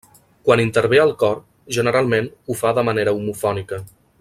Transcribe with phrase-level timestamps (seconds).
[0.47, 1.43] Quan intervé el cor,
[1.77, 3.81] generalment ho fa de manera homofònica.